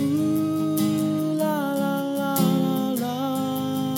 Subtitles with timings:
[0.00, 3.96] 呜啦啦啦啦啦。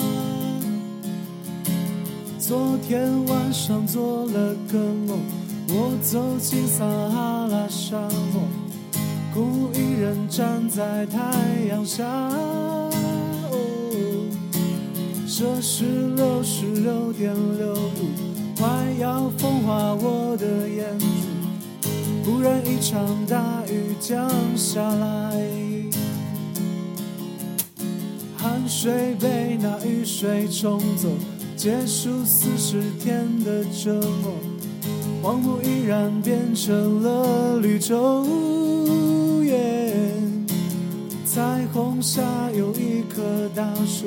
[2.37, 5.19] 昨天晚上做了个梦，
[5.69, 7.97] 我走进撒哈拉沙
[8.31, 8.43] 漠，
[9.33, 11.17] 孤一人站在太
[11.67, 12.05] 阳下。
[12.05, 12.91] 哦，
[15.25, 18.05] 摄氏六十六点六度，
[22.77, 25.35] 一场大雨降下来，
[28.37, 31.09] 汗水被那雨水冲走，
[31.55, 34.31] 结束四十天的折磨。
[35.23, 38.23] 荒漠依然变成了绿洲。
[39.45, 39.91] 耶
[41.25, 42.21] 彩虹下
[42.55, 44.05] 有一棵大树，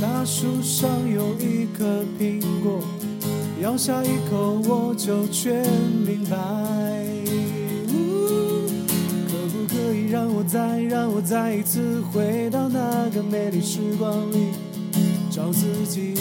[0.00, 2.78] 大树上有一颗苹果。
[3.60, 5.68] 咬下一口，我就全
[6.06, 6.36] 明白。
[11.16, 14.48] 我再一次回到那个美丽时光里，
[15.30, 16.16] 找自己？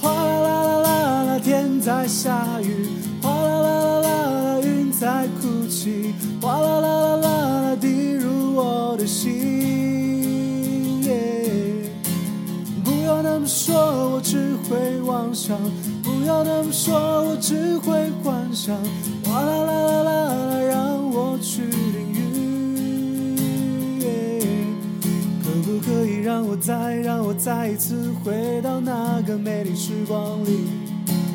[0.00, 2.88] 哗啦啦啦啦啦，天在下雨；
[3.22, 9.62] 哗啦啦啦啦啦，云在哭泣；哗啦啦啦啦啦，滴入我的心。
[12.82, 13.76] 不要那么说，
[14.14, 15.56] 我只会妄想；
[16.22, 18.76] 不要那么说，我只会幻想。
[19.24, 20.12] 哗啦啦啦啦
[20.54, 23.98] 啦，让我去淋雨。
[25.42, 30.60] 可不可以让我再让我再一次回到那个美丽时光里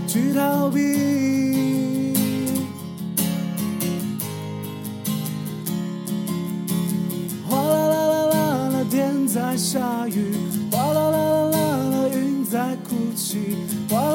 [0.08, 2.14] 去逃避？
[7.50, 10.34] 哗啦啦啦啦啦，天在下雨；
[10.72, 11.58] 哗啦啦啦啦
[11.92, 13.58] 啦，云在哭泣；
[13.90, 14.07] 哗，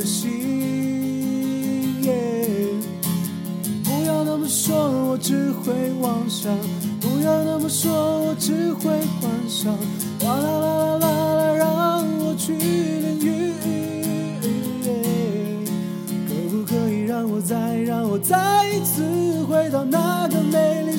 [0.00, 2.00] 的心。
[2.04, 2.10] 耶
[3.84, 4.74] 不要那么说，
[5.10, 6.50] 我只会妄想；
[7.02, 7.92] 不要那么说，
[8.22, 9.76] 我只会幻想。
[10.20, 13.52] 哗啦啦啦啦啦，让我去淋雨。
[16.26, 19.04] 可不可以让我再让我再一次
[19.44, 20.89] 回到那个美丽，